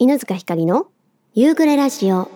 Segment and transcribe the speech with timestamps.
[0.00, 0.86] 犬塚ひかりの
[1.34, 2.30] 夕暮れラジオ。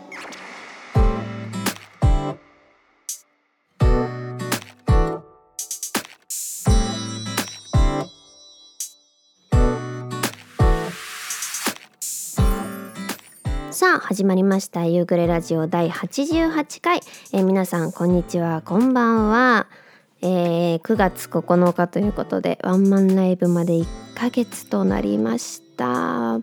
[13.71, 14.87] さあ始まりました。
[14.87, 16.98] 夕暮れラジオ第88回、
[17.33, 18.62] えー皆さんこんにちは。
[18.62, 19.69] こんばんは、
[20.20, 26.41] えー9月9日ということでワンマンライブまで1ヶ月となりました。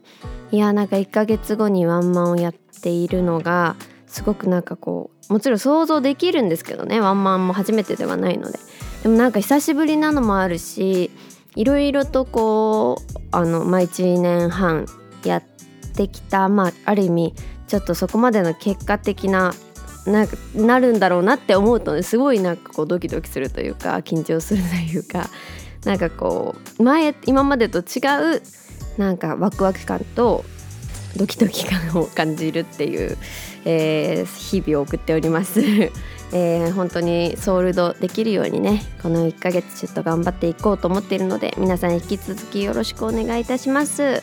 [0.51, 3.75] いやなんか1ヶ月後にワンマンをやっているのが
[4.07, 8.59] すごくなんかこうもちろん想像できるんですけどねワンマンも初めてではないので。
[9.03, 11.09] でもなんか久しぶりなのもあるし
[11.55, 14.85] いろいろとこうあのまあ1年半
[15.23, 15.43] やっ
[15.95, 17.33] てきたまあある意味
[17.67, 19.53] ちょっとそこまでの結果的な
[20.05, 25.29] ななるんだろうなって思うとねすごいなんかこうドキドキするというか緊張するというか
[25.85, 28.41] なんかこう前今までと違う
[28.99, 30.43] なんかワクワク感と
[31.15, 33.17] ドキドキ感を感じるっていう、
[33.65, 35.61] えー日々を送っております、
[36.33, 44.21] えー本当にソールドできるようにねこの1ヶ月ちょっと頑張っていこうと思っているので皆さん引き続きよろしくお願いいたします。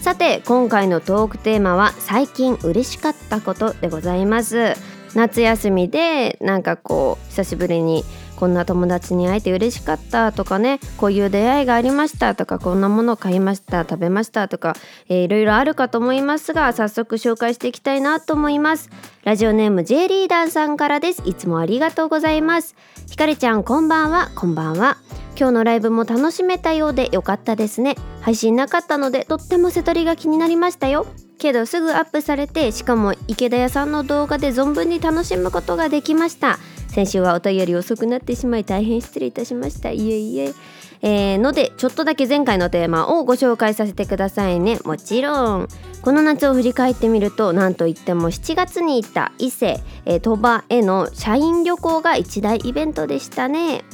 [0.00, 4.74] さて今回のトークテーマは最近嬉しかったことでございます。
[5.14, 8.04] 夏休みでなんかこう久しぶりに
[8.42, 14.74] こんな友達に会えて嬉しかったとかねこういう出会いがありましたとかこんなものを買いました食べましたとか、
[15.08, 18.90] えーいろいろあるかと思いますが早速紹介していきたいなと思います。
[19.22, 21.22] ラジオネーム J リーダーさんからです。
[21.24, 22.74] いつもありがとうございます。
[23.08, 24.32] ひかりちゃんこんばんは。
[24.34, 24.96] こんばんは。
[25.38, 27.94] 今日のライブも楽しめたようでよかったですね。
[28.22, 31.06] 配信なかったのでとっても瀬戸りが気になりましたよ。
[31.42, 36.60] けどすぐアップされてしかも池田屋さんの動画で存分に楽しむことができました。
[36.86, 39.90] 先週はお便り遅くなってしまい大変失礼いたしました。
[39.90, 40.54] いえいえ。
[41.00, 44.78] えーのでちょっとだけ前回のテーマをご紹介させてくださいね。
[44.84, 45.68] もちろん。
[46.02, 53.84] この夏を振り返ってみるとなんといっても7月に行った伊勢、えー鳥羽への社員旅行が一大イベントでしたね。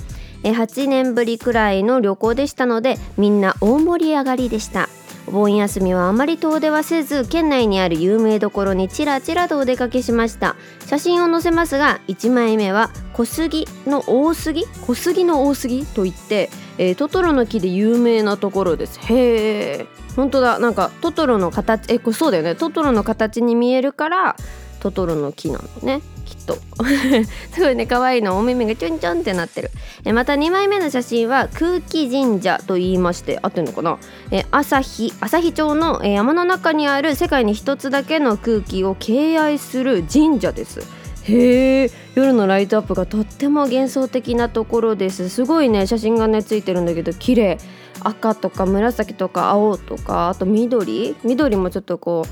[0.43, 4.91] 8年ぶりくらいの旅行でしたのでみんな大盛り上がりでした。
[5.29, 10.57] お盆休みはあまり遠出はせず県内にある有名どころにちらちらとお出かけしました。
[10.87, 14.65] 写真を載せますが1枚目は小杉の大杉？
[14.87, 18.99] 小杉の大杉といって、えートトロの木で有名なところです。
[19.01, 20.59] へえ本当だ。
[20.59, 22.55] なんかトトロの形えこれそうだよね。
[22.55, 24.37] トトロの形に見えるから
[24.81, 26.01] トトロの木なのね。
[26.29, 26.59] きっと。
[27.53, 28.39] すごいね可愛いの。
[28.39, 29.71] お目目がちょんちょんってなってる。
[30.05, 33.99] えまた2枚目の写真は空気神社と言いまして合ってるのかな？
[34.31, 40.81] え朝日朝日町の山の中にある世界に一つだけの空気を敬愛する神社です。
[41.25, 45.29] へえ夜のライトアップがとっても幻想的なところです。
[45.29, 47.59] すごいね写真がねついてるんだけど綺麗。
[48.01, 51.17] 赤とか紫とか青とかあと緑？
[51.25, 52.29] 緑もちょっとこう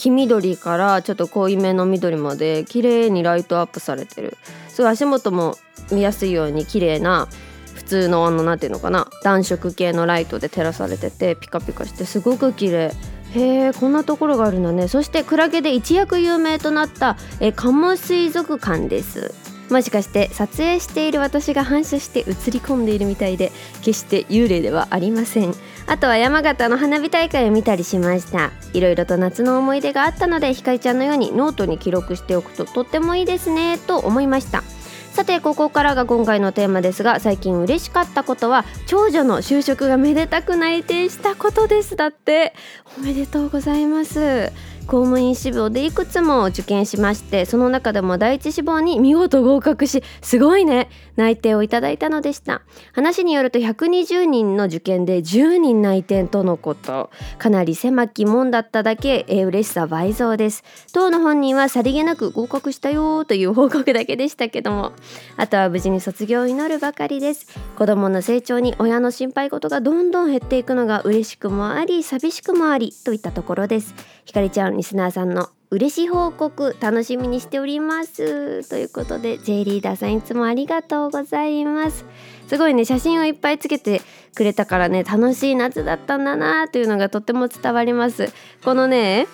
[0.00, 4.38] 黄緑からちょっと濃いめの緑まで綺麗にライトアップされてる。
[4.68, 5.58] すごい足元も
[5.92, 7.28] 見やすいように綺麗な
[7.74, 12.92] 普通のあのなんていうのかな暖色系のライトで照らされててピカピカしてすごく綺麗。
[13.34, 14.88] へえこんなところがあるんだね。
[14.88, 19.34] そしてクラゲで一躍有名となったえカモ水族館です。
[19.70, 25.54] もしかして撮影している私が反射して映り込んでいるみたいで決して幽霊ではありません。
[25.90, 28.52] あとは山形の花火大会を見たりしました。
[28.72, 34.62] いろいろと夏の思い出があったのでひかりちゃんのようにノートに記録しておくととってもいいですねと思いました。
[35.10, 41.96] さてここからが今回のテーマですが最近嬉しかったことは長女の就職がめでたく内定したことです。
[41.96, 42.54] だって
[42.96, 44.52] おめでとうございます。
[44.90, 50.88] 公務員志望でいくつも受験しましてその中でも第一志望に見事合格しすごいね
[51.20, 52.62] 内定をいただいたのでした。
[52.92, 57.10] 話によると120人の受験で10人内定とのこと。
[57.36, 60.64] かなり狭き門だっただけ、えー嬉しさ倍増です。
[60.94, 64.92] 当の本人はさりげなく合格したよという報告だけでしたけども。
[65.36, 67.48] あとは無事に卒業を祈るばかりです。
[67.76, 73.94] 子供の成長に親の心配事がどんどん減っていくのが嬉しくもあり寂しくもありといったところです。
[74.24, 78.66] ひかりちゃんリスナーさんの嬉しい報告楽しみにしております。
[78.70, 82.06] ということで J リーダーさんいつもありがとうございます。
[82.48, 84.00] すごいね写真をいっぱいつけて
[84.34, 88.32] くれたからね楽しい夏だったんだなというのがとっても伝わります。
[88.64, 89.26] このね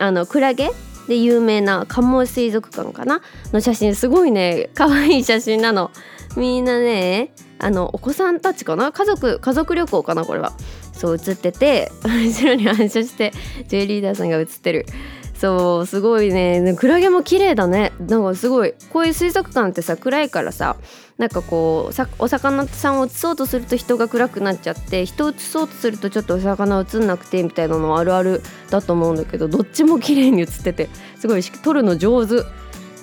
[0.00, 0.68] あのクラゲ？
[1.06, 3.22] で有名な関門水族館かな？
[3.52, 5.92] の写真すごいね可愛い写真なの。
[6.36, 8.90] みんなねあのお子さんたちかな？
[8.90, 10.54] 家族家族旅行かなこれは。
[10.98, 13.32] そう写ってて 後ろに反射して
[13.68, 14.86] J リーダーさんが写ってる。
[15.34, 16.74] そうすごいね。
[16.76, 17.92] クラゲも綺麗だね。
[18.00, 20.76] なんかすごいこういう水族館ってさ暗いからさ
[21.16, 30.88] なんかこうお魚さんを映そうとすると人が暗くなっちゃって人を映そうとするとちょっとお魚映んなくてみたいなのあるあるだと思うんだけどどっちも綺麗に映ってて
[31.20, 32.42] すごい撮るの上手。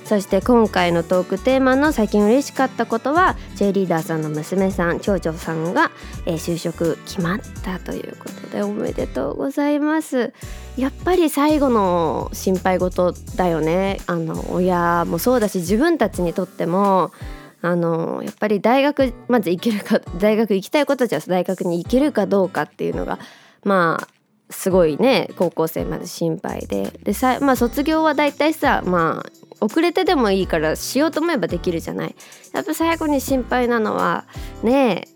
[0.06, 5.90] そして今回のトークテーマの最近嬉しかったことは J リーダーさんの娘さん長女さんが、
[6.28, 10.32] えー、就職決まったということでおめでとうございます。
[10.78, 14.00] やっぱり最後の心配事だよね。
[14.06, 17.12] あの親もそうだし自分たちにとっても
[17.64, 23.18] あのやっぱり大学まず行けるか大学行きたい子たちは大学に行けるかどうかっていうのが
[23.64, 24.08] まあ
[24.52, 26.92] すごいね高校生まで心配で。
[27.04, 32.16] でさ、まあ、卒業は大体さまあ遅れてでもいいからしようと思えばできるじゃない。
[32.54, 34.26] やっぱ最後に心配なのは
[34.64, 35.08] ね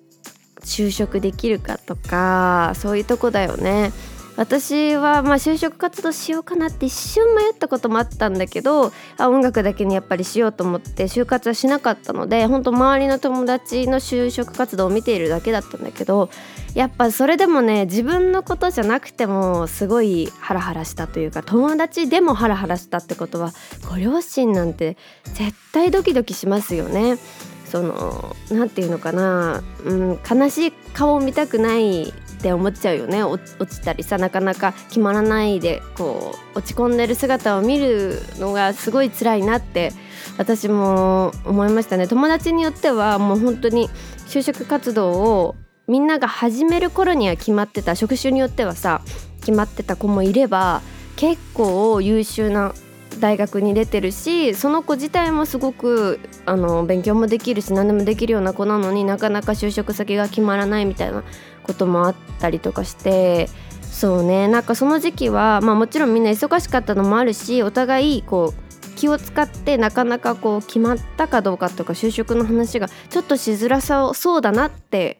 [0.62, 3.92] 就職できるかとかそういうとこだよね。
[4.40, 16.30] 私はまあ就職活動しようかなって一瞬迷ったこともあったんだけどあ音楽だけにやっぱりしようと思って就活はしなかったので本当周りの友達の就職活動を見ているだけだったんだけど
[16.74, 23.52] やっぱそれでもね自分のことじゃなくてもすごいハラハラしたというか友達でもハラハラしたってことは
[23.90, 24.96] ご両親なんて
[25.26, 27.18] 絶対ドキドキしますよね。
[27.66, 33.24] その何て言うのかな、うん、悲しい顔を見たくないって思っちゃうよね。
[33.24, 39.92] 落ちたりさなかなか決まらないでこう落ち込んでる姿を見るのがすごい辛いなって
[40.38, 42.08] 私も思いましたね。
[42.08, 43.90] 友達によってはもう本当に
[44.28, 45.56] 就職活動を
[45.88, 49.02] みんなが始める頃には決まってた職種によってはさ
[49.42, 50.82] 決まってた子もいれば
[51.18, 52.74] 結構優秀な
[53.20, 61.24] 大学に出てるしその子自体もすごくあの勉強もできるし何でもできるような子なのになかなか就職先が決まらないみたいな
[61.64, 63.50] こともあったりとかして
[63.82, 75.20] そうねなんかその時期は、まあ、もちろんみんな忙しかったのもあるしお互いこう気を使ってなかなかこう決まったかどうかとか就職の話がちょっとしづらさそうだなって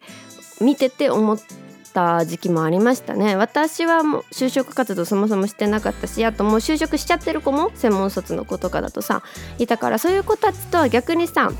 [0.60, 1.38] 見てて思っ
[1.94, 3.36] た時期もありましたね。
[3.36, 9.22] 私はもう就職活動そもそもしてなかったしあともう就職しちゃってる子も専門卒の子とかだとさ
[9.58, 11.50] いたからそういう子たちとは逆にさ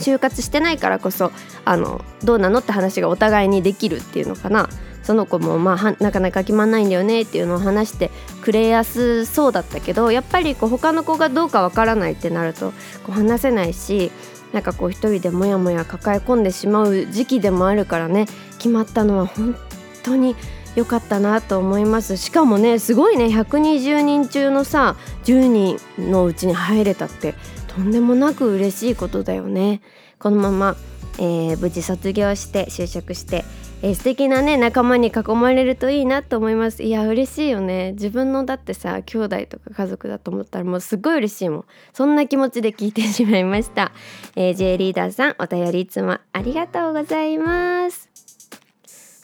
[0.00, 1.32] 就活してないからこそ
[1.64, 4.68] あのどうなのって話がお互いにできるっていうのかな。
[5.02, 8.10] その子もまあなかなか決まんないんだよねっていうのを話して
[8.42, 12.72] くれやすそうだったけどやっぱりこう他の子がどうかわからないってなると
[13.04, 14.12] こう話せないし
[14.52, 18.26] なんかこう一人でモヤモヤ抱え込んでしまう時期でもあるからね
[18.58, 19.56] 決まったのは本
[20.02, 20.36] 当に
[20.76, 22.16] 良かったなと思います。
[22.16, 27.34] しかもねすごいね120人中のさ10人のうちに入れたって
[27.74, 29.80] とんでもなく嬉しいことだよね。
[30.18, 30.76] このまま、
[31.18, 33.44] えー、無事卒業して就職して、
[33.80, 36.82] えー、素敵なね仲間に囲まれるといいなと思います。
[36.82, 37.92] いや嬉しいよね。
[37.92, 41.64] 自分のだってさ兄弟とか家族だと思ったらもうすっごい嬉しいもん。
[41.92, 43.92] そんな気持ちで聞いてしまいました、
[44.34, 48.08] えー、J リーダーさんお便りいつもありがとうございます。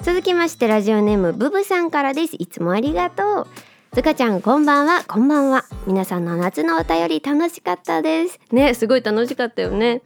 [0.02, 2.36] 続きましてラジオネームブブさんからです。
[2.38, 3.46] いつもありがとう。
[3.92, 5.04] つかちゃんこんばんは。
[5.04, 5.64] こんばんは。
[5.86, 8.38] 皆さんの夏のお便り楽しかったです。
[8.52, 10.02] ねすごい楽しかったよね。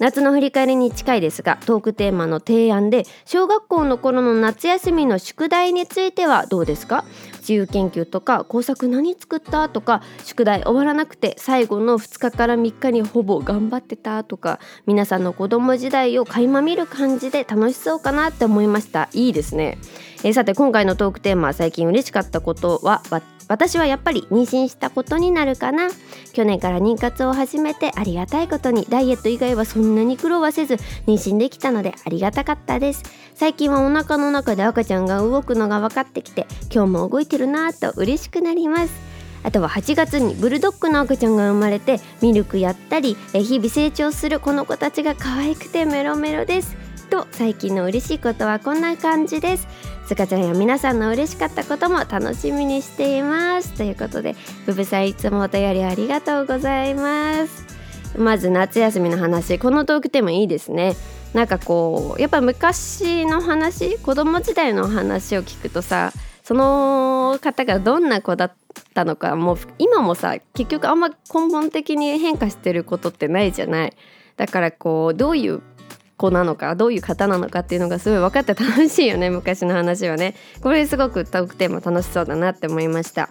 [0.00, 7.04] 夏の振り返りに近いですがトークテーマの提案で小学校の頃の夏休みの宿題についてはどうですか？
[7.44, 19.10] 自由研究とか工作何作ったとか宿題終わらなくて最後の2日から3日にほぼ頑張ってたとか皆さんの子供時代を垣間見る感じで楽しそうかなって思いました。
[19.12, 19.78] いいですね。
[20.24, 23.02] えー、さて今回のトークテーマ最近嬉しかったことは
[23.48, 25.88] 私はやっぱり妊娠したことになるかな。
[26.32, 30.74] 去年から妊活を始めてありがたいことにダイエット以外はそんなに苦労はせず
[31.06, 33.02] 妊娠できたのでありがたかったです。
[33.34, 38.92] 最近はお腹の中で赤ちゃんが動くのが分かってきて今日も動いてるなぁと嬉しくなります。
[39.42, 46.76] あとは8月にブルドッグの赤ちゃんが生まれてミルクやったり日々成長するこの子たちが可愛くてメロメロです。
[47.10, 49.68] と最近の嬉しいことはこんな感じです。
[50.06, 53.72] つかちゃんや皆さんの嬉しかったことも楽しみにしています。
[53.72, 57.64] ということでブブさんいつもお便りありがとうございます。
[58.16, 60.94] まず夏休みの話このトークテーマいいですね。
[61.32, 66.12] なんかこうやっぱ昔の話子供時代の話を聞くとさ
[66.44, 68.52] その方がどんな子だっ
[68.92, 71.16] たのかもう今もさ結局あんま根
[71.50, 73.96] 本的に変化してることってないじゃない。
[74.36, 75.62] だからこうどういう
[76.16, 80.34] 子なのかどういう方なのかっていうのがすごい分かって楽しいよね昔の話はね。
[80.62, 83.28] これすごくトークテーマ楽しそうだなって思いました。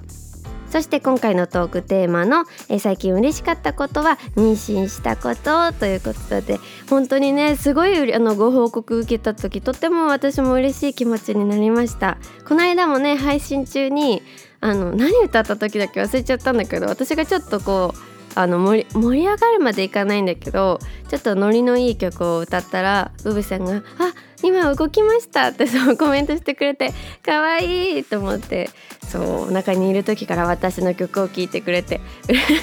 [0.73, 6.59] そして今回のトークテーマの、え最近嬉しかったことは妊娠したことということで
[6.89, 12.17] 本当にねすごいあのご報告受けた時とっても私も嬉しい気持ちになりました。
[12.47, 14.23] この間もね配信中に
[14.61, 24.13] あの何歌った時だけ忘れちゃったんだけど私がちょっとこうあの盛り盛り上がるまでいかないんだけどちょっとノリのいい曲を歌ったらブブさんが「あ
[24.43, 26.93] 今動きました」ってそうコメントしてくれて
[27.25, 28.69] 可愛いと思って
[29.07, 32.01] そう中にいる時から私の曲を聴いてくれて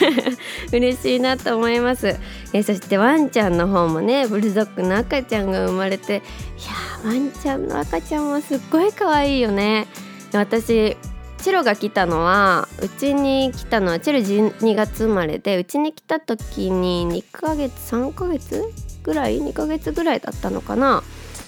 [0.72, 2.16] 嬉しいなと思います。
[2.52, 9.86] えそしてワンちゃんの方もねブルドッグの赤ちゃんが生まれていやワンちゃんの赤ちゃんもすっごい可愛いよね。
[10.32, 10.96] 私
[11.40, 18.62] チロが来たのはうちに来たのはチロ12月生まれでうちに来た時に2ヶ月3ヶ月
[19.02, 21.02] ぐらい？2ヶ月ぐらいだったのかな？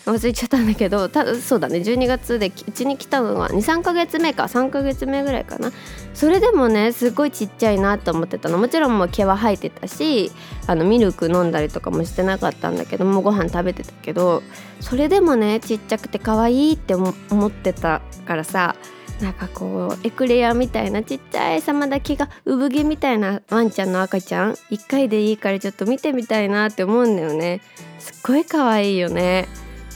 [0.05, 1.79] 忘れちゃったんだけどたそうだね。
[1.79, 4.45] 12月でうちに来たのは23ヶ月目か。
[4.45, 5.71] 3ヶ月目ぐらいかな。
[6.13, 8.59] それでもねすごいちっちゃいなと思ってたの。
[8.59, 10.33] もちろんもう毛は生えてたし
[10.67, 14.43] あのミルク飲んだりとかもしてなかったんだけどもご飯食べてたけど
[14.81, 17.13] それでもねちっちゃくて可愛いって思
[17.47, 18.75] ってたからさ
[19.23, 27.61] なんかこうエクレアみたいなちっちゃい様だけが産毛みたいなワンちゃんの赤ちゃん1回でいいからちょっと見てみたいなって思うんだよね。
[28.01, 29.47] すっごい可愛いよね。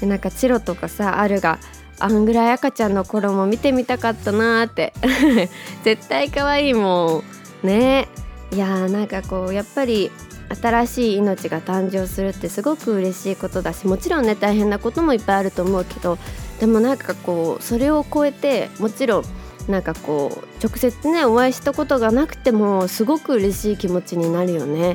[0.01, 1.59] でなんかチロとかさアルが
[1.99, 4.93] あんぐらい赤ちゃんの頃も見てみたかったなーって。
[5.83, 7.25] 絶対可愛いも
[7.65, 7.67] ん。
[7.67, 8.07] ね。
[8.53, 10.13] いやーなんかこうやっぱり
[10.55, 16.19] 新しい命が誕生するってすごく嬉しいことだしもちろんね大変なこともいっぱいあると思うけど
[16.61, 19.25] でもなんかこうそれを超えてもちろん
[19.69, 24.95] なんかこう直接ねお会いしたことがなくてもすごく嬉しい気持ちになるよね。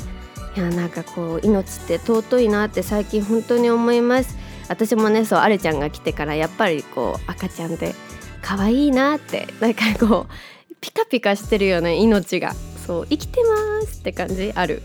[0.56, 4.38] いやなんかこう命って尊いなって最近本当に思います。
[4.68, 7.94] 私もねそうあれちゃんが来てからやっぱりこう赤ちゃんで
[8.41, 12.53] 可愛いなってなんかこうピカピカしてるよね命が
[12.91, 14.51] そう生きてますって感じ？
[14.53, 14.83] ある。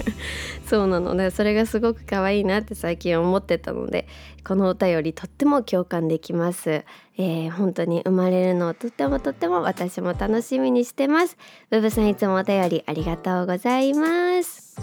[0.66, 4.08] そうなのでそれがすごく可愛いなって最近思ってたので
[4.46, 11.36] このお便りとっても共感できます、えー、本当に生まれるのをとってもとっても私も楽しみにしてます。
[11.68, 14.78] ブブさんいつもお便りありがとうございます。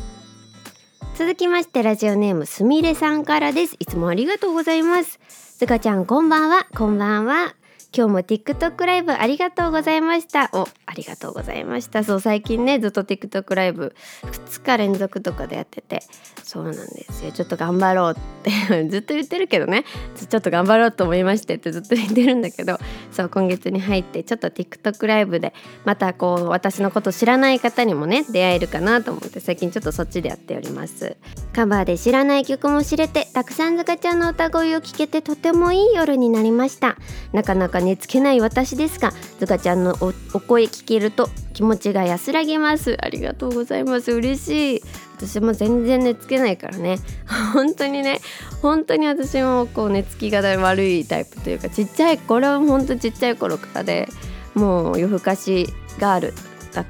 [1.16, 3.76] 続きましてラジオネームすみれさんからです。
[3.80, 5.20] いつもありがとうございます。
[5.30, 6.68] すがちゃんこんばんは。
[6.78, 7.56] こんばんは。
[7.94, 10.50] 今日も TikTok ライブありがとうございました。
[10.54, 12.06] おありがとうございました。
[12.06, 13.94] そう最近ねずっと TikTok ライブ
[14.24, 16.02] 2日連続とかでやってて。
[16.42, 16.80] そうなんで
[17.10, 17.34] すよ。
[17.34, 18.88] ちょっと頑張ろうって。
[18.88, 19.84] ずっと言ってるけどね。
[20.16, 22.80] ちょっと頑張ろうと思いましてってずっと言ってるんだけど。
[23.12, 31.18] そう今月に入ってちょっと TikTok ライブでまたこう私のこと知らない方にもね出会えるかなと思って最近ちょっとそっちでやっております。
[31.52, 36.96] カバーで知らない曲も知れてたくさんずかちゃんの歌声を聞けてとてもいい夜になりました。
[37.34, 39.92] なかなか寝つけない私ですがずかちゃんの
[40.34, 42.98] お声聞けると気持ちが安らぎます。
[43.02, 44.12] ありがとうございます。
[44.12, 44.82] 嬉しい。
[45.18, 46.98] 私も全然寝つけないからね。
[47.54, 48.22] 本当にね。
[48.62, 54.08] 本当に私もこう寝つきが悪いタイプというかちっちゃいこれは本当ちっちゃい頃からで
[54.54, 55.68] もう夜更かし
[56.00, 56.34] ガール
[56.74, 56.86] だっ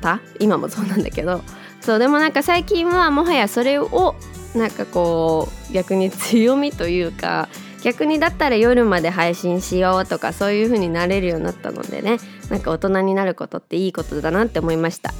[0.00, 0.20] た。
[0.38, 1.42] 今もそうなんだけど。
[1.80, 4.14] そうでもなんか最近はもはやそれを
[4.54, 7.48] なんかこう逆に強みというか
[7.82, 12.18] 逆にだったら夜まで配信しようとかそういう風になれるようになったのでね
[12.50, 15.12] なんか大人になることっていいことだなって思いました。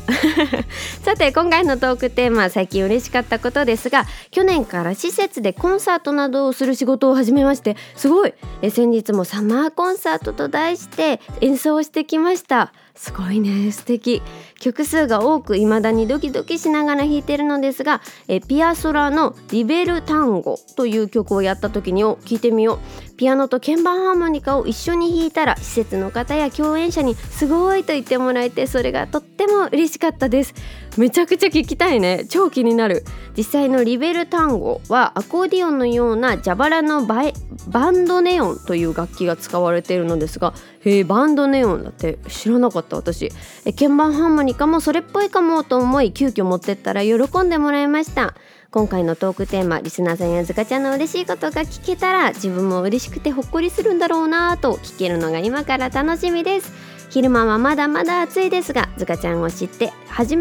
[1.02, 8.34] さて今回のトークテーマ最近嬉しかったことですが去年から施設でコンサートなどをする仕事を始めましてすごい。
[8.60, 12.72] え先日もサマーコンサートと題して演奏してきました。
[12.94, 13.72] すごいね。
[13.72, 14.22] 素敵。
[14.60, 23.12] 曲数が多く未だにドキドキしながら弾いてるのですがえピアソラの「リベルタンゴ」という曲をやった時にを聞いてみよう。
[23.16, 30.54] ピアノと鍵盤ハーモニカを一緒に弾いたら施設の方や共演者にすごいと言ってもらえてそれがとっても嬉しかったです。
[30.96, 32.26] めちゃくちゃ聞きたいね。
[32.28, 33.04] 超気になる。
[33.36, 37.22] 実際のリベルタンゴはアコーディオンのような蛇腹のバ
[37.68, 42.18] バンドネオンという楽器が使われているのですがへえバンドネオンだって。
[42.28, 43.30] 知らなかった私。
[43.64, 48.34] え鍵盤ハーモニカもそれっぽいかもと思い急遽持ってったら喜んでもらいました。
[48.72, 56.91] 今回のトークテーマリスナーさんやずかちゃんの嬉しいことが聞けたら自分も嬉しくてほっこりするんだろうなと聞けるのが今から楽しみです。
[57.12, 60.34] 昼間はまだまだ暑いですがずかちゃんを知って初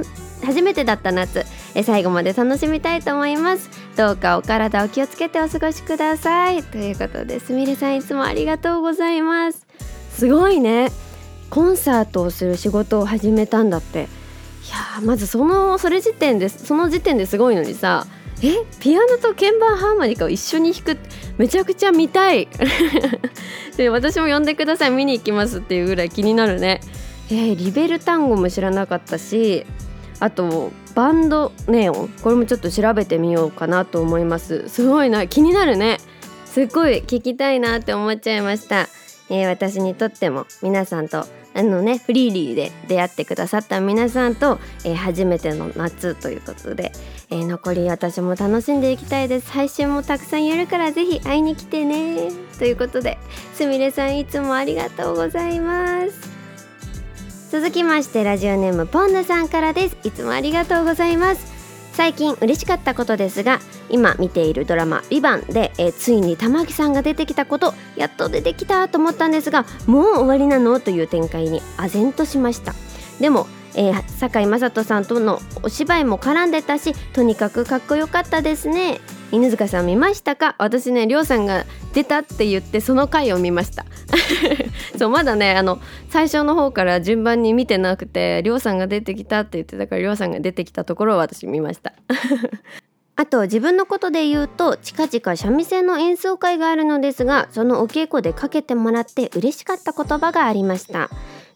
[0.62, 1.44] めてだった夏
[1.75, 3.70] え最後まで楽しみたいと思います。
[3.98, 6.63] どうかお体を気をつけてお過ごしください。
[6.63, 7.51] ということです。
[7.51, 9.66] みれさんいつもありがとうございます。
[10.12, 10.92] すごいね。
[11.50, 14.04] コンサートをする仕事を始めたんだって。
[14.04, 14.04] い
[14.72, 18.08] やまずそのそれ時点でその時点ですごいのにさ
[18.43, 20.98] えピアノと鍵盤ハーモニカを一緒に弾く
[21.38, 22.48] めちゃくちゃ見たい。
[23.77, 26.81] で私も呼んでください見に行きますっていうぐらい気になるね。
[27.29, 29.65] えー、リベル単語も知らなかったし
[30.19, 34.67] あとバンドネオンこれもちょっと調べてみようかなと思います。
[34.67, 36.00] すごいな気になるね。
[36.45, 38.89] すっごい聞きたいなって思っちゃいました、
[39.29, 46.91] えー、私にとっても皆さんとあのねフリーリーで出会ってくださった皆さんと、えー、初めての夏ということで、
[47.32, 49.50] えー、残り私も楽しんでいきたいです。
[49.52, 52.30] 配信もたくさんやるからぜひ会いに来てね。
[52.60, 53.18] ということで
[53.56, 56.30] すみれさんいつもありがとうございます。
[57.50, 59.98] 続きましてラジオネームポンヌさんからです。
[60.04, 61.52] いつもありがとうございます。
[61.94, 63.60] 最近嬉しかったことですが
[63.90, 70.80] 今見ているドラマ「ビバンで、えー、ついに玉木さんが出てきたことやっと出てきたと思ったんですがもう終わりなの？
[70.80, 72.74] という展開に唖然としました。
[73.20, 79.00] でもえー、堺雅人さんとのお芝居も絡んでたしとにかくかっこよかったですね。
[79.32, 80.56] 犬塚さん見ましたか？
[80.58, 83.86] 私ねりょうさんが出たって言ってその回を見ました。
[85.00, 91.94] そうまだねあの最初の方から順番に見てなくてりょうさんが出てきたって言ってたからりょうさんが出てきたところを私見ました。
[93.16, 101.10] あと自分のことで言うと近々三味線の演奏会があるのですがそのお稽古でかけてもらって嬉しかった言葉がありました。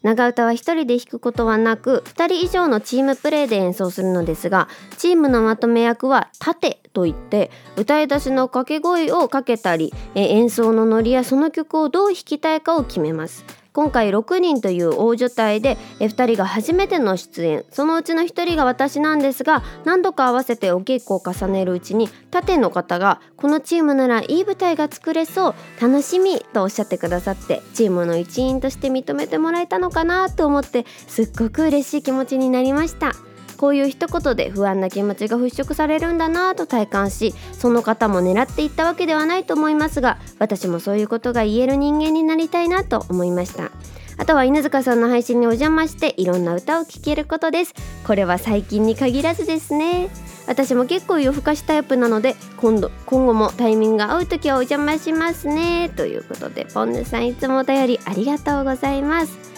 [0.06, 13.44] 長唄は1人で弾くことはなく2人以上のチームプレーで演奏するのですがチームのまとめ役は盾といって歌い出しの掛け声をかけたり演奏のノリやその曲をどう弾きたいかを決めます。
[13.76, 33.12] 今回6人という大所帯で2人が初めての出演そのうちの1人が私なんですが何度か合わせてお稽古を重ねるうちに盾の方がこのチームならいい舞台が作れそう楽しみとおっしゃってくださってチームの一員として認めてもらえたのかなと思ってすっごく嬉しい気持ちになりました。
[33.56, 43.70] こういう一言で不安な気持ちが払拭されるんだなぁと体感しその方も狙っていったわけではないと思いますが私もそういうことが言える人間になりたいなと思いました。
[44.18, 47.74] あとは犬塚さんの配信にお邪魔していろんな歌を聴けることです。
[48.06, 50.08] これは最近に限らずですね。
[50.46, 55.90] 私も結構夜更かしタイプなので今度今後もタイミングが合う時はお邪魔しますね。
[55.90, 59.55] ということでポンヌさんいつもお便りありがとうございます。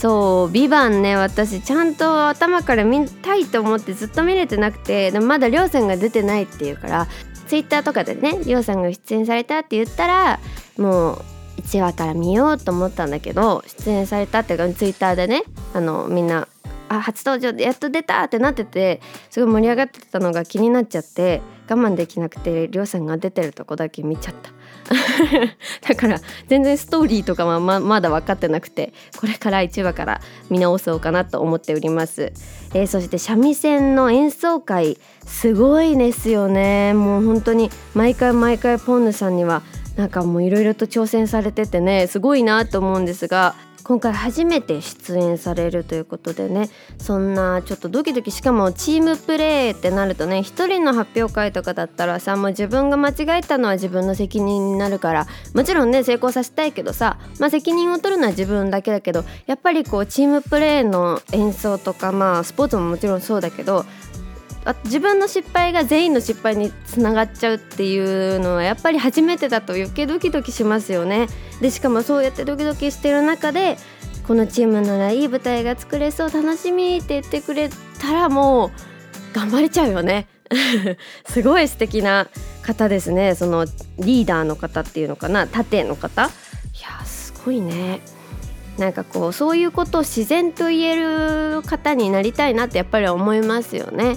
[0.00, 7.06] そう「ビバンね私ちゃんと頭から見たいと思ってずっと見れてなくてでもまだりょうさんが出てないっていうから
[7.48, 10.40] ツイッターとかでねりょうさんが出演されたって言ったら
[10.78, 11.24] もう
[11.60, 15.42] 1話から見ようと思ったんだけど出演されたっていうかツイッターでね
[15.74, 16.48] あのみんな
[16.88, 24.50] あ初登場でやっと出たってなっててすごい盛り上がってたのが気になっちゃって我慢できなくてりょうさんが出てるとこだけ見ちゃった。
[25.86, 32.32] だから全然ストーリーとかはままだ分かってなくてこれから1話から見直そうかなと思っております、
[32.74, 36.92] えー、そして三味線の演奏会すごいですよね。
[36.94, 39.62] もう本当に毎回毎回ポンヌさんには
[39.96, 63.84] なんかもういろいろと挑戦されててねすごいなと思うんですが今回初めて出演されるということでねそんなちょっとドキドキしかもチームプレーってなるとね一人の発表会とかだったらさもう自分が間違えたのは自分の責任になるからもちろんね成功させたいけどさ、まあ、責任を取るのは自分だけだけどやっぱりこうチームプレーの演奏とかまあスポーツももちろんそうだけど
[64.84, 71.28] 自分の失敗が全員の失敗につながっちゃうっていうのはやっぱり初めてだと余計ドキドキしますよね。
[71.60, 73.78] でしかもそうやってドキドキしてる中で
[74.26, 78.70] このチームならいい舞台が作れそう楽しみって言ってくれたらもう
[79.32, 80.28] 頑張れちゃうよね。
[81.28, 82.26] すごい素敵な
[82.62, 83.66] 方ですねその
[83.98, 86.26] リーダーの方っていうのかな盾の方い
[86.82, 88.00] やすごいね。
[88.78, 94.16] なんかこうそういうことを自然と言える方になりたいなってやっぱり思いますよね。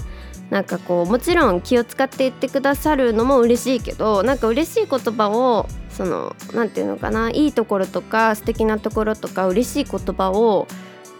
[0.50, 10.66] なんかこうもちろん気を使って言ってくださるのも嬉しいけどなんか嬉しい言葉をその何て言うのかないいところとか素敵なところとか嬉しい言葉を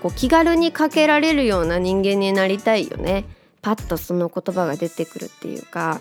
[0.03, 3.25] こう気軽にかけられるような人間になりたいよね。
[3.63, 6.01] パッとその言葉が出てくるっていうか。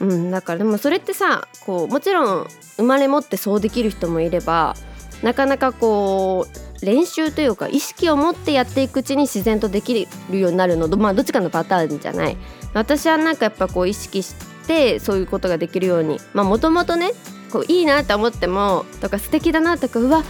[0.00, 4.74] うん、だからでもそれってさこうもちろん生まれ持ってそうできる人もいれば
[5.22, 6.48] なかなかこ
[6.80, 10.88] う練習というか意識を持ってやっていくうちに自然とできるようになるの。
[10.96, 12.36] まあどっちかのパターンじゃない。
[12.74, 14.34] 私はなんかやっぱこう意識し
[14.66, 17.10] てそういうことができるようにまあもともとね
[17.52, 20.24] こういいなって思ってもとか素敵だなとかうわ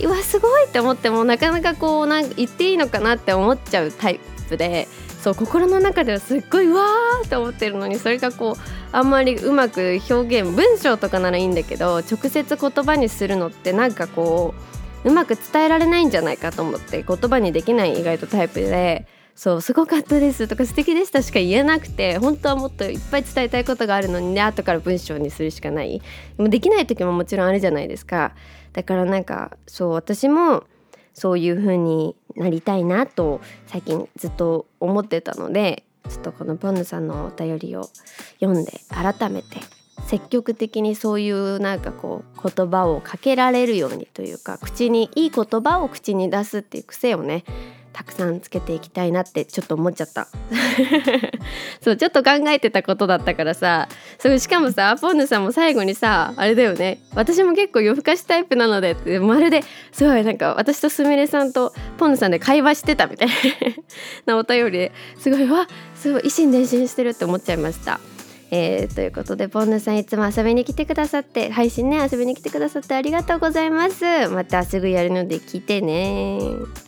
[0.00, 4.86] うわすごいって思ってもなかなかこうなん言っていいのかなって思っちゃうタイプで
[5.20, 8.56] そう心の中ではすっごいうわーって思ってるのにそれがこう
[8.92, 14.54] あんまりうまく表現文章とかならいいんだけど直接言葉にするのってなんかこ
[15.04, 19.06] ううまく伝えられないんじゃないかと思って言葉にできない意外とタイプで
[19.38, 26.00] そうすごかったですとか素敵でしたしか言えなくて本当はもっといっぱい伝えたいことがあるのにね後から文章にするしかない。
[26.36, 28.34] でもできない時ももちろんあるじゃないですか。
[28.72, 30.64] だからなんかそう私も
[31.14, 37.88] そういう風になりたいなと最近ずっと思ってたのでちょっとこのポンヌさんのお便りを
[38.40, 39.58] 読んで改めて
[40.08, 47.44] 積極的にそういうなんかこう言葉をかけられるようにというか口にいい言葉を口に出すっていう癖をね
[47.98, 50.28] たくさんつけていきたいなってちょっと思っちゃった。
[51.82, 53.88] そうちょっと考えてたことだったからさ。
[54.20, 57.00] そうしかもさポンヌさんも最後にさあれだよね。
[57.16, 63.28] 私も結構夜更かしタイプなのでってまるですごいなんか私とすみれさんとポンヌさんで会話してたみたい
[64.26, 64.36] な。
[64.38, 67.98] お便りですごいわすごい維心伝心してるって思っちゃいました。
[68.52, 74.28] えー、ということでポンヌさんいつも遊びに来てくださって配信ね遊びに来てくださってありがとうございます。
[74.28, 76.87] またすぐやるので来てね。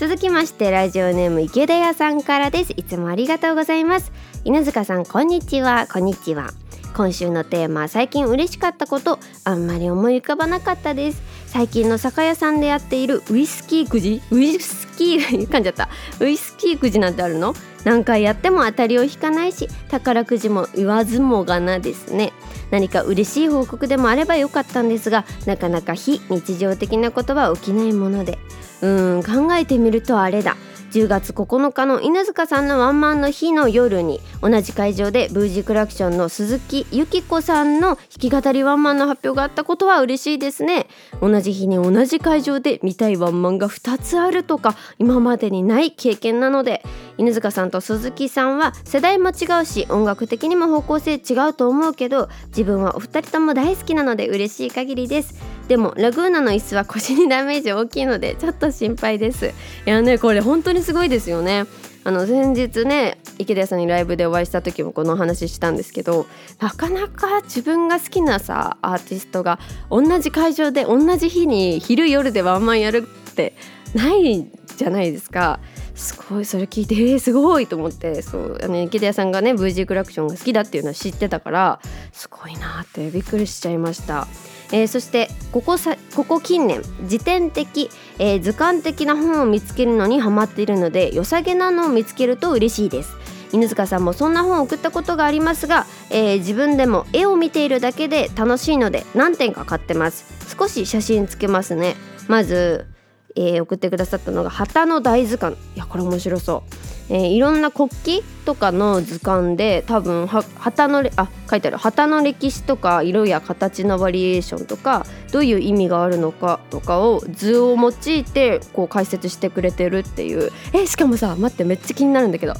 [0.00, 2.72] 続きましてラジオネーム池田屋さんからです。
[2.74, 4.12] いつもありがとうございます。
[4.46, 5.86] 犬塚さんこんにちは。
[5.92, 6.52] こんにちは。
[6.96, 11.20] 今週のテーマ最近嬉しかったことあんまり思い浮かばなかったです。
[11.48, 14.22] 最近の酒屋さんでやっているウイスキーくじ？
[14.30, 15.90] ウイスキー噛んじゃった。
[16.18, 17.52] ウイスキーくじなんてあるの？
[17.84, 22.32] 何回やっても当たりを引かないし宝くじも言わずもがなですね。
[22.70, 28.38] 何か嬉しい報告でもあればよかったんですがなかなか非日常的なことは起きないもので。
[28.82, 28.88] う
[29.18, 30.56] ん考えてみるとあれだ。
[30.90, 40.88] 10月9日の犬塚さんのワンマンの日の夜に同じ会場でブージークラクションの鈴木由紀子さんの弾き語りワンマンの発表があったことは嬉しいですね。
[41.20, 46.82] 同じ日に同じ会場で見たいワンマンが2つあるとか今までにない経験なので
[47.18, 55.60] 犬塚さんと鈴木さんは世代も違うし音楽的にも方向性違うと思うけど自分はお二人とも大好きなので嬉しい限りです。
[55.68, 59.46] でもラグーナの椅子は腰にダメージ大きいのでちょっと心配です。
[59.46, 59.50] い
[59.84, 61.64] やねこれ本当にすごいですよね。
[62.02, 66.26] あの先日ね池田さんにライブでお会いした時もこのお話したんですけど
[66.58, 69.58] なかなか自分が好きなさアーティストが
[69.90, 73.54] 同じ会場で同じ日に昼夜でワンマンやるって
[73.94, 75.60] ないじゃないですか。
[75.94, 77.66] すごいそれ聞いてえー、すごい！
[77.66, 81.80] と思ってそうあの池田屋さんがね VG クラクションが好きだっていうのは知ってたから
[82.12, 84.26] すごいなってびっくりしちゃいました。
[84.72, 93.16] えー、そしてここさここ近年辞典的、えー、図鑑的な本を見つけるのにハマっているので良さげなのを見つけると嬉しいです。
[93.52, 100.56] 犬塚さんもそんな本を送ったことがありますが、えー、自分でも絵を見ているだけで楽しいので何点か買ってます。
[100.56, 101.96] 少し写真つけますね。
[102.28, 102.86] まず、
[103.34, 105.56] えー、送ってくださったのが旗の大図鑑。
[105.74, 106.89] いやこれ面白そう。
[107.10, 120.52] えー、いろんな国旗とかの図鑑で多分旗のあ書いてある旗の歴史とか色や形のバリエーションとかどういう意味があるのかとかを図を用いてこう解説してくれてるっていう。
[120.72, 122.54] えしかもさ待ってめっちゃ気になるんだけど。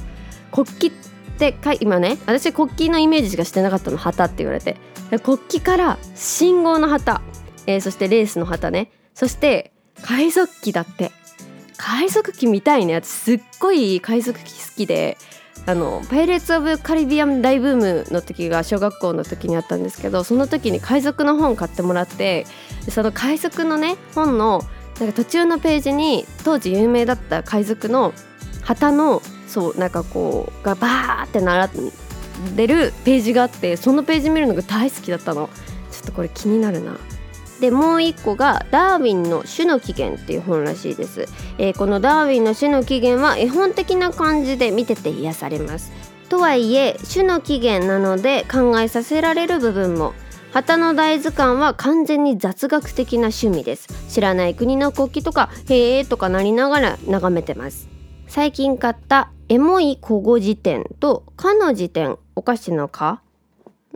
[0.51, 0.89] 国旗っ
[1.39, 4.75] てか今ね私国旗のイメージしかしてなかったの旗って言われて。
[5.23, 7.21] 国旗から信号の旗、
[7.67, 8.91] えー、そしてレースの旗ね。
[9.13, 11.11] そして海賊旗だって。
[11.81, 12.93] 海賊機見たいね。
[12.93, 15.17] 私すっごい海賊機好きで。
[15.67, 22.47] あのパイレーツ・オブ・カリビアン大ブームの時が小学校の時にあったんですけどその時に海賊の本買ってもらって
[22.89, 24.63] その海賊のね本の
[24.99, 28.11] なんか途中のページに当時有名だった海賊の
[28.63, 35.47] 旗のそうなんかこうがバーって並んでるページがあってそのページ見るのが大好きだったの。
[35.91, 36.97] ちょっとこれ気になるな。
[37.61, 41.27] でもう一個がダーウィンの種の起源っていう本らしいです、
[41.59, 45.91] えー、このダーウィンの種の起源は絵本的な感じで見てて癒されます。
[46.27, 50.13] とはいえ種の起源なので考えさせられる部分も。
[50.53, 53.87] 旗の大図鑑は完全に雑学的な趣味です。
[54.09, 57.87] 知らない国の国旗とかへえとかなりながら眺めてます。
[58.27, 63.21] 最近買ったエモい古語辞典とかの辞典お菓子のか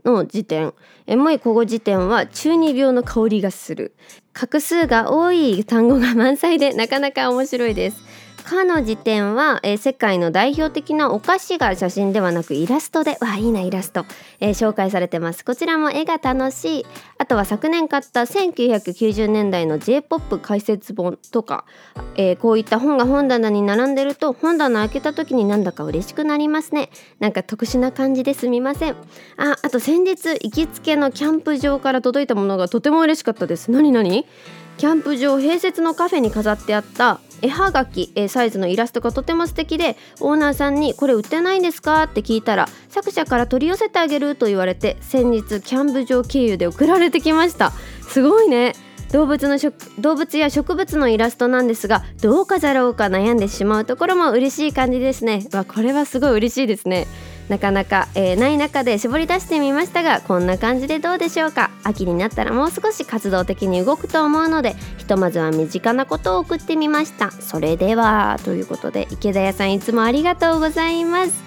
[0.05, 0.73] の辞典
[1.07, 3.95] エモい古語辞典は中二病の香りがする。
[4.33, 8.04] 画数が多い単語が満載でなかなか面白いです。
[8.45, 14.05] かの時点は、えー、世界の代表的なお菓子が写真ではなくイラストでわいいなイラスト、
[14.39, 15.43] えー、紹介されてます。
[15.43, 16.85] こちらも絵が楽しい。
[17.17, 21.65] あとは昨年買った1990年代の J-POP 解説本とか、
[22.15, 26.91] えー、こういった本が本棚に並んでると本棚開けた時になんだか嬉しくなりますね。
[27.19, 28.95] なんか特殊な感じですみません。
[29.37, 33.71] ああと先日行きつけのキャンプ場から届いたものがとても嬉しかったです。
[33.71, 34.25] 何何？
[34.77, 47.71] キャンプ場併設のカフェに飾ってあった絵はがき、えサイズのイラストがとても素敵でオーナーさんに「これ売ってないんですか?」って聞いたら作者から取り寄せてあげると言われて先日キャンプ場経由で送られてきました。
[48.09, 48.73] すごいね。
[49.11, 49.57] 動物の
[49.99, 55.45] 動物や植物のイラストなんですがどう飾ろうか悩んでしまうところも嬉しい感じですね。
[55.53, 57.07] わこれはすごい嬉しいですね。
[57.49, 61.69] なかなか、えー、ない中で絞り出してみましたがこんな感じでどうでしょうか？
[61.83, 67.29] 秋になったらもう少し活動的に動くと思うのでひとまずは身近なことを送ってみました。
[67.29, 71.43] それではということで池田屋さんいつもありがとうございます。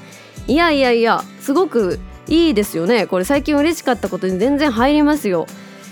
[0.46, 3.06] いやいやいやすごくいいですよね。
[3.06, 5.46] これ最近嬉しかったことに全然入りますよ。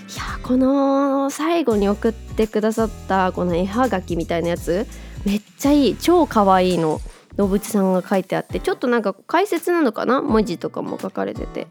[0.09, 4.87] いやこの最後に送ってくださったこの絵はがきみたいなやつ
[5.25, 7.01] めっちゃいい超可愛いの。
[7.37, 11.61] 動物さんが書いてあってちょっとなんか解説なのかな文字とかも書かれてて。
[11.61, 11.65] い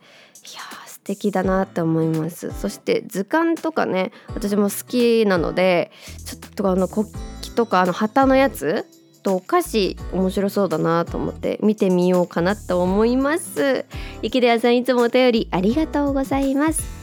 [0.53, 2.51] や素敵だなって思います。
[2.51, 5.91] そして図鑑とかね私も好きなので
[6.25, 7.11] ちょっとあの国
[7.43, 8.87] 旗とかあの旗のやつ
[9.21, 13.85] とお菓子面白そうだなと思って見てみようかなと思います。
[14.23, 16.94] 池田さんいつもお便りありがとうございます。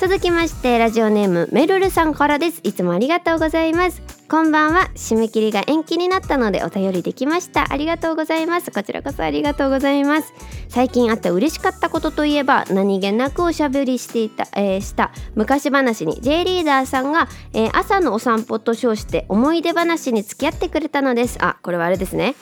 [0.00, 2.60] 続きましてラジオネームめるるさんからです。
[2.62, 4.00] いつもありがとうございます。
[4.30, 4.90] こんばんは。
[4.94, 7.70] 締め切りが延期になったのでお便りできました。
[7.70, 8.70] ありがとうございます。
[8.70, 10.32] こちらこそありがとうございます。
[10.70, 21.36] 最近あった嬉しかったことといえば何気なくおしゃべりしていた、えー、した昔話に J リーダーさんが、えー、朝のお散歩と称して思い出話に付き合ってくれたのです。
[21.42, 22.36] あこれはあれですね。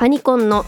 [0.00, 0.66] パニコンの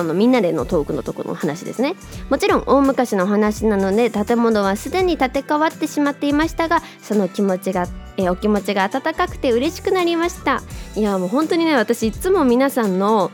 [0.00, 1.94] あのみんなでのトークのとこの話ですね。
[2.28, 7.86] もちろん大昔の話なので建物はすでに建て替わってしまっていましたがその気持ちが
[8.16, 10.62] えお気持ちが温かくて嬉しくなりました。
[10.96, 13.30] いやもう本当にね私いつも皆さんの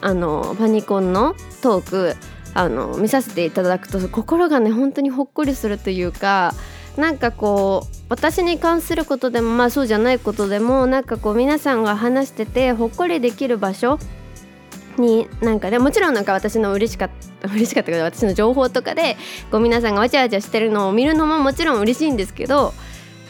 [0.00, 2.16] あのパニコンのトーク
[2.54, 6.54] あの見させていただくと心がね本当にほっこりするというか
[6.96, 13.98] なんかこう私に関することでもまあそうじゃないことでもなんかこう皆さんが話しててほっこりできる場所
[15.00, 19.16] になんかねもちろんなんか私の嬉しかった 嬉しかったけど私の情報とかで
[19.50, 22.74] こう皆さんがわちゃわちゃしてるのを見るのももちろん嬉しいんですけど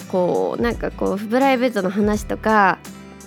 [0.09, 2.79] こうなんかこうプライベートの話とか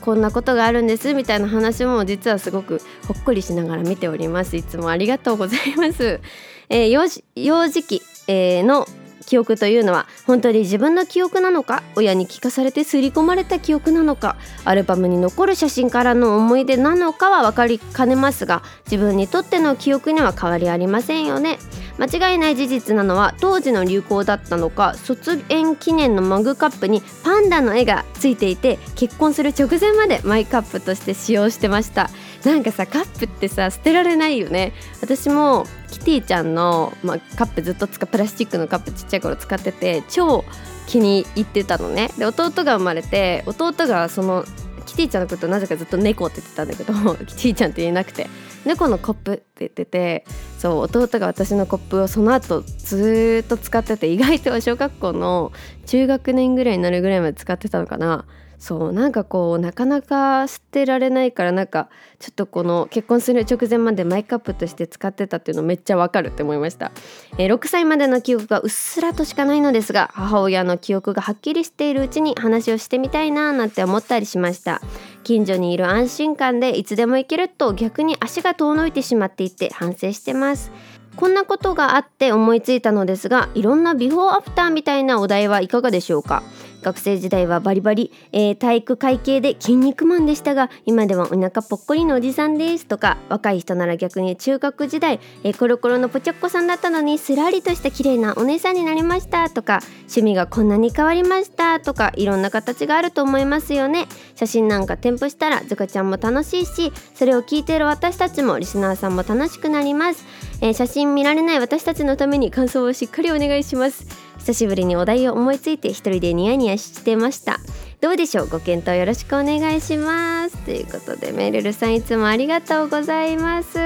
[0.01, 4.55] こんなことがあるんですみたいな話も実はすごくほっこりしながら見ております。
[4.55, 6.21] いつもありがとうございます、
[6.69, 7.01] えー、幼
[7.35, 8.87] 幼児期、えー、の
[9.29, 21.59] 記憶というのは本当に自分の記憶なのか親に聞かされて刷り込まれた記憶なのかアルバムに残る写真からの思い出なのかは分かりかねますが自分にとっての記憶には変わりありませんよね。
[21.99, 32.09] 間違いない事実なのは当時の流行だったのか卒園記念のマグカップにパンダの絵がついていて結婚する直前までマイカップとして使用してました。
[32.43, 34.73] なんかさカップってさ捨てられないよね。
[35.01, 40.45] 私もキティちゃんの、まあ、カップずっと使プラスチックのカップちっちゃい頃使ってて超
[40.87, 42.09] 気に入ってたのね。
[42.17, 44.45] で弟が生まれて弟がその
[44.85, 46.93] キティちゃんのことなぜかずっと猫って言ってたんだけど
[47.25, 48.27] キティちゃんって言えなくて。
[48.65, 50.25] 猫のコップって言ってて
[50.57, 55.51] そう弟が私のコップをその後ずっと使ってて意外と小学校の
[55.85, 58.25] 中学年ぐらいになるぐらいまで使ってたのかな。
[58.59, 61.87] そうなんかこうなかなか捨てられないからなんか
[62.19, 66.91] ちょっとこの結婚する直前までマイカップとして使ってたっていうのめっちゃわかるって思いました、
[67.37, 74.81] えー、6歳までの記憶がうっすらとしかないのですが母親の記憶がはっきりしているうちに話をしてみたいななんて思ったりしました。
[75.23, 80.71] 近所にいる安心感でいつでも行けると逆に足が遠のいてしまっていて反省してます。
[81.15, 86.43] こんなことがあって思いついたのですがいろんなビフォーアフターみたいなお題はいかがでしょうか？
[86.81, 104.07] 学生時代はバリバリ、えー、体育会系で筋肉マンでしたが今ではお腹ぽっこりのおじさんですとか若い人なら逆に中学時代、えー、コロコロのぽちょっこさんだったのにすらりとした綺麗なお姉さんになりましたとか趣味がこんなに変わりましたとかいろんな形があると思いますよね。
[104.35, 110.25] 写真なんか添付したらズカちゃんも楽しいしそれを聞いてる私たちもリスナーさんも楽しくなります、
[110.61, 114.28] えー、写真見られない私たちのために感想をしっかりお願いします。
[114.39, 117.59] 久しぶりにお題を思いついて一人でニヤニヤしてました。
[118.01, 118.47] どうでしょう？
[118.47, 120.57] ご検討よろしくお願いします。
[120.59, 123.77] ということでメルルさんいつもありがとうございます。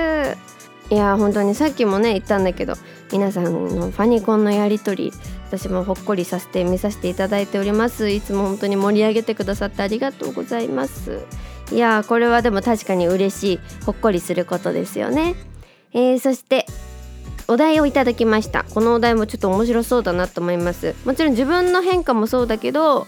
[0.89, 2.75] いや本当にさっきもね言ったんだけど
[3.11, 5.13] 皆さんのファニコンのやり取り
[5.47, 8.09] 私もほっこりさせて見させていただいております。
[8.09, 11.19] いつも本当に盛り上げてくださってありがとうございます。
[11.71, 15.35] いやこれはでも確かに嬉しいほっこりすることですよね。
[15.93, 16.65] えー、そして
[17.47, 23.07] お題をいただきましたこのお題もちょっと面白そうだなと思いますもちろん自分の変化もそうだけど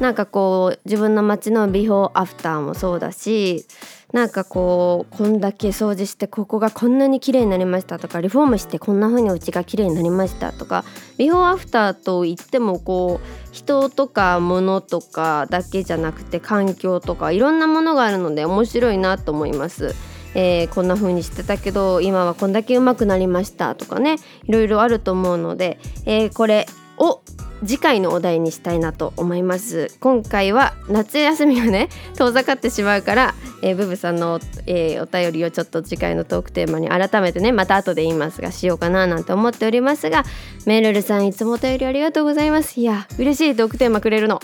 [0.00, 3.64] なんかこう自分の街のビフォーアフターもそうだし
[4.12, 10.84] なんかこうこんだけ掃除してここがこんなに綺麗になりましたとかリフォームしてこんな風にうちが綺麗になりましたとか
[11.18, 19.94] ビフォーアフターといってもこう人とか物とかだけじゃなくて環境とかいろんなものがあるので面白いなと思います。
[20.38, 26.66] えー、こんな風にしてたけど今はこんだけ上手くなりましたとかねいろいろあると思うので、えー、これ
[26.98, 27.22] を
[27.64, 29.96] 次回のお題にしたいなと思います。
[30.00, 40.24] 今回は夏休みがね 遠ざかってしまうから、えー、ブブさんの、えー、お便りをちょっと次回のトークテーマに改めてねまた後で言いますがしようかななんて思っておりますが
[40.66, 42.78] メルルさんいつもお便りありがとうございます。
[42.78, 44.40] いや嬉しいトークテーマくれるの。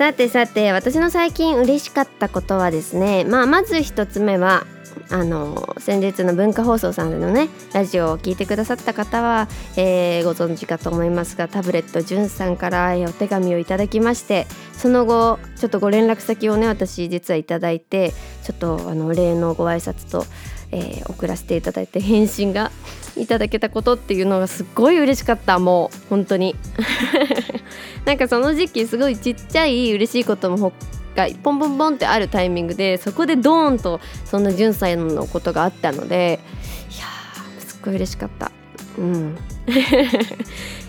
[0.00, 4.66] さてさて私の最近嬉しかったことはですねまあまず1つ目は
[5.10, 20.24] あの先日の文化放送さんでのねラジオを聞いてくださった方は、えー、ご存知かと思いますがタブレットじゅんさんからお手紙をいただきましてその後ちょっとご連絡先をね私実はいただいてちょっとあの例のご挨拶と、
[20.72, 22.70] えー、送らせていただいて返信が
[23.16, 25.58] いただけたことっていうのがすっごい嬉しかった。
[25.58, 26.56] もう本当に。
[28.04, 30.72] なんかその時期すごいちっちゃい嬉しいことも
[31.14, 36.40] がポンポンポンってあるタイミングでそこでドーンとそんな純さんのことがあったので
[36.90, 37.06] いや
[37.58, 38.50] すっごい嬉しかった。
[38.98, 39.36] うん。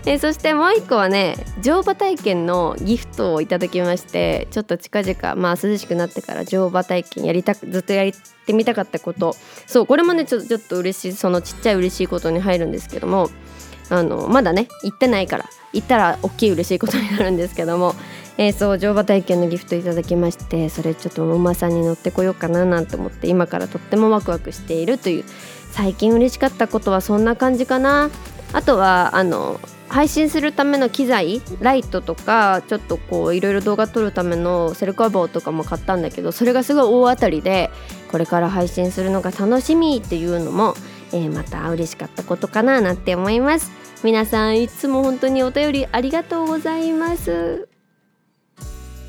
[0.05, 8.11] えそしてもう一個はね乗馬体験のギフトをいただきましてちょっと近々まあ涼しくなってから乗馬体験やりたくずっとやっ
[8.45, 9.35] てみたかったこと。
[9.67, 13.29] そうこれもねちょちょっと嬉しいそのちっちゃい嬉しいことに入るんですけども
[13.89, 17.93] あのまだね行ってないから行ったら大きい嬉しいことになるんですけども
[18.37, 25.25] えー、そう乗馬体験のギフトいただきましてそれちょっと馬さんに乗ってこようかななんて思って今からとってもワクワクしているという
[25.71, 28.09] 最近嬉しかったことはそんな感じかな。
[28.53, 29.59] あとはあの
[29.91, 37.69] 配信するための機材ライトとかちょっとこういろいろ動画撮るためのセルカ棒とかも買ったんだけどそれがすごい大当たりで
[38.09, 40.75] これから配信するのが楽しみっていうのも、
[41.11, 43.71] えー、また嬉しかったことかななんて思います。
[44.03, 47.70] 皆さんいつも本当にお便りありがとうございます。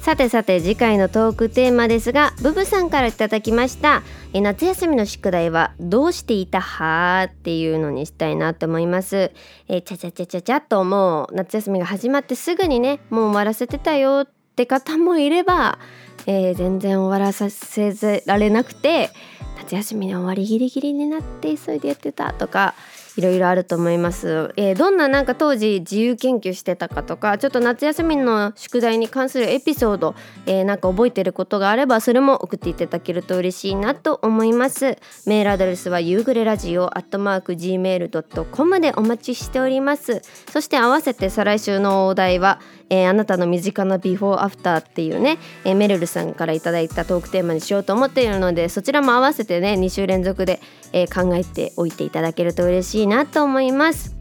[0.02, 9.30] さてさて次回のトークテーマですがブブさんからいただきましたえ夏休みの宿題はどうしていたはっていうのにしたいなと思います。
[9.68, 11.34] えちゃちゃちゃちゃちゃっともう。
[11.36, 15.78] 夏休みが始まってすぐにねもう終わらせてたよって方もいれば、
[16.26, 19.10] えー、全然終わらさせられなくて
[19.58, 22.74] 夏休みの終わりギリギリになって急いでやってたとか
[23.16, 30.14] いろいろあると思います、えー、どんななんか当時自由研究してたかとかちょっと夏休みの宿題に関するエピソード、
[30.46, 34.98] えー、なんか覚えてることがあればそれも送っていただけると嬉しいなと思います。
[35.26, 40.22] メールアドレスは夕暮れラジオアットマーク gmail.com でお待ちしております。
[40.50, 50.60] そして合わせて再来週のお題はえー、あなたの身近なビフォーアフターっていうね、えー、メルルさんから頂いたトークテーマにしようと思っているのでそちらも合わせてね2週連続で、
[50.92, 54.16] えー、考えておいていただけると嬉しいなと思います。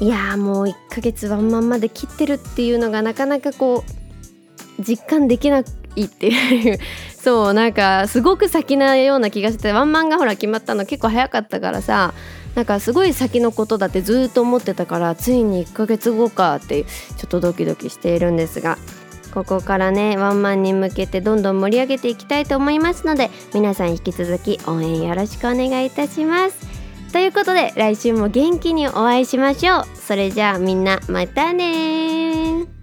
[0.00, 5.60] いやもう1ヶ月ワンマンまで切ってるっていうのがなかなかこう実感できない
[6.04, 6.78] っていう。
[7.24, 12.12] そうなんかすごく先なような気がしてワンマンがほら決まったの結構早かったからさ
[12.54, 16.90] なんかすごい先のことだってずっと思ってたからついに1ヶ月後かってちょ
[17.26, 18.78] っとドキドキしているんですが
[19.32, 26.74] ここからねワンマンに向けてどんどん盛り上げていきたいと思いますので皆さん引き続き応援よろしくお願いいたします。
[27.12, 29.84] ということで来週も元気にお会いしましょう。
[29.94, 32.73] それじゃあみんなまたね